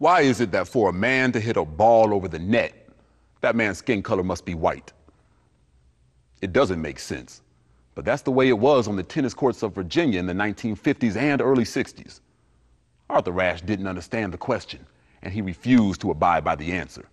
[0.00, 2.88] Why is it that for a man to hit a ball over the net,
[3.42, 4.94] that man's skin color must be white?
[6.40, 7.42] It doesn't make sense.
[7.94, 11.16] But that's the way it was on the tennis courts of Virginia in the 1950s
[11.16, 12.20] and early 60s.
[13.10, 14.86] Arthur Ashe didn't understand the question,
[15.20, 17.04] and he refused to abide by the answer.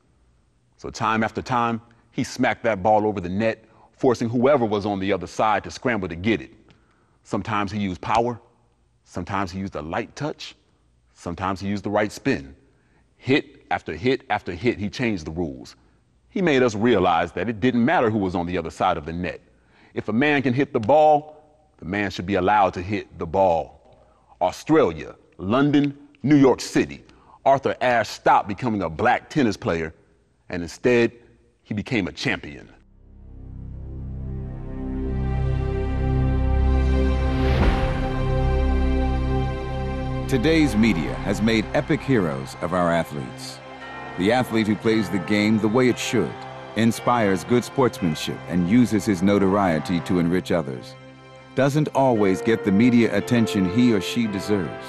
[0.78, 5.02] So, time after time, he smacked that ball over the net, forcing whoever was on
[5.02, 6.54] the other side to scramble to get it.
[7.24, 8.40] Sometimes he used power,
[9.04, 10.56] sometimes he used a light touch,
[11.16, 12.56] sometimes he used the right spin.
[13.18, 15.76] Hit after hit after hit, he changed the rules.
[16.30, 19.06] He made us realize that it didn't matter who was on the other side of
[19.06, 19.42] the net.
[19.94, 21.44] If a man can hit the ball,
[21.80, 23.98] the man should be allowed to hit the ball.
[24.42, 27.04] Australia, London, New York City.
[27.46, 29.94] Arthur Ashe stopped becoming a black tennis player
[30.50, 31.12] and instead
[31.64, 32.70] he became a champion.
[40.28, 43.60] Today's media has made epic heroes of our athletes.
[44.18, 46.34] The athlete who plays the game the way it should
[46.76, 50.96] inspires good sportsmanship, and uses his notoriety to enrich others,
[51.56, 54.86] doesn't always get the media attention he or she deserves.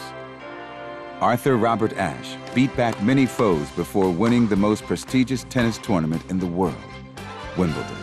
[1.21, 6.41] Arthur Robert Ashe beat back many foes before winning the most prestigious tennis tournament in
[6.41, 6.75] the world,
[7.57, 7.97] Wimbledon.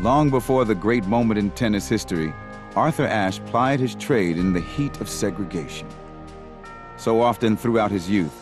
[0.00, 2.32] Long before the great moment in tennis history,
[2.76, 5.88] Arthur Ashe plied his trade in the heat of segregation.
[6.96, 8.32] So often throughout his youth,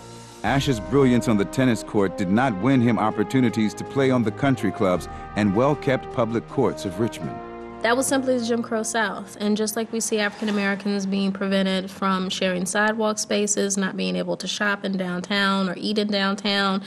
[0.44, 4.30] Ashe's brilliance on the tennis court did not win him opportunities to play on the
[4.30, 7.36] country clubs and well-kept public courts of Richmond.
[7.82, 9.36] That was simply the Jim Crow South.
[9.38, 14.16] And just like we see African Americans being prevented from sharing sidewalk spaces, not being
[14.16, 16.82] able to shop in downtown or eat in downtown,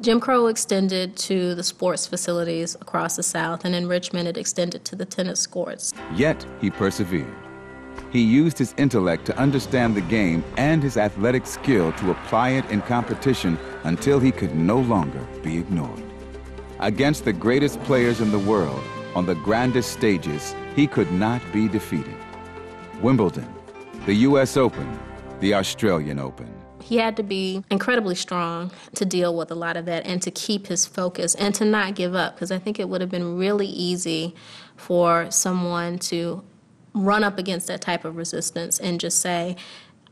[0.00, 4.84] Jim Crow extended to the sports facilities across the South, and in Richmond, it extended
[4.86, 5.92] to the tennis courts.
[6.14, 7.32] Yet he persevered.
[8.10, 12.64] He used his intellect to understand the game and his athletic skill to apply it
[12.70, 16.02] in competition until he could no longer be ignored.
[16.80, 18.82] Against the greatest players in the world,
[19.14, 22.16] on the grandest stages, he could not be defeated.
[23.00, 23.48] Wimbledon,
[24.06, 24.56] the U.S.
[24.56, 24.98] Open,
[25.40, 26.61] the Australian Open.
[26.82, 30.30] He had to be incredibly strong to deal with a lot of that and to
[30.30, 33.36] keep his focus and to not give up because I think it would have been
[33.36, 34.34] really easy
[34.76, 36.42] for someone to
[36.94, 39.56] run up against that type of resistance and just say,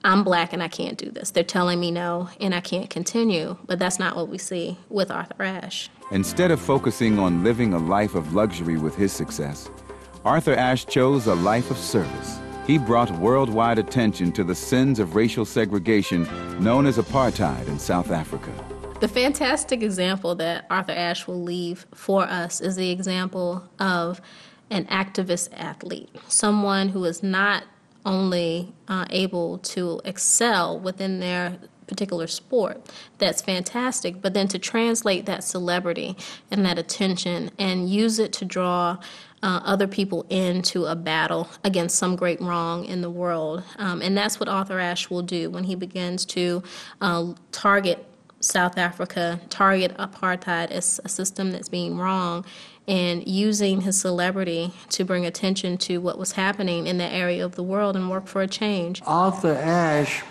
[0.03, 1.31] I'm black and I can't do this.
[1.31, 3.59] They're telling me no and I can't continue.
[3.67, 5.91] But that's not what we see with Arthur Ashe.
[6.11, 9.69] Instead of focusing on living a life of luxury with his success,
[10.25, 12.41] Arthur Ashe chose a life of service.
[12.67, 16.29] He brought worldwide attention to the sins of racial segregation
[16.63, 18.53] known as apartheid in South Africa.
[19.01, 24.21] The fantastic example that Arthur Ashe will leave for us is the example of
[24.71, 27.65] an activist athlete, someone who is not
[28.05, 31.59] only uh, able to excel within their
[31.91, 32.81] particular sport.
[33.19, 34.23] That's fantastic.
[34.23, 36.17] But then to translate that celebrity
[36.51, 38.97] and that attention and use it to draw
[39.43, 43.63] uh, other people into a battle against some great wrong in the world.
[43.77, 46.63] Um, and that's what Arthur Ashe will do when he begins to
[47.01, 48.07] uh, target
[48.41, 52.45] South Africa, target apartheid as a system that's being wrong,
[52.89, 57.55] and using his celebrity to bring attention to what was happening in that area of
[57.55, 59.03] the world and work for a change.
[59.07, 60.23] Arthur Ashe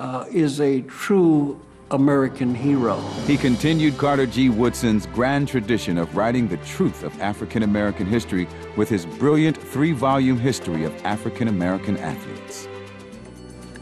[0.00, 2.98] uh, is a true American hero.
[3.26, 4.48] He continued Carter G.
[4.48, 9.92] Woodson's grand tradition of writing the truth of African American history with his brilliant three
[9.92, 12.66] volume history of African American athletes.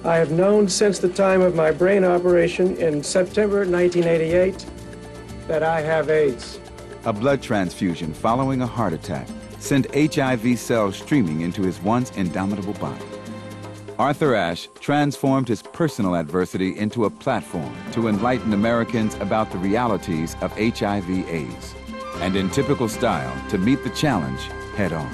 [0.04, 4.66] I have known since the time of my brain operation in September 1988
[5.46, 6.58] that I have AIDS.
[7.04, 9.28] A blood transfusion following a heart attack
[9.58, 13.04] sent HIV cells streaming into his once indomitable body.
[13.98, 20.36] Arthur Ashe transformed his personal adversity into a platform to enlighten Americans about the realities
[20.40, 21.74] of HIV/AIDS,
[22.20, 24.40] and in typical style, to meet the challenge
[24.76, 25.10] head on.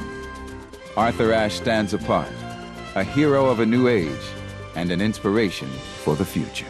[0.98, 2.28] Arthur Ashe stands apart,
[2.94, 4.26] a hero of a new age
[4.74, 5.70] and an inspiration
[6.04, 6.66] for the future.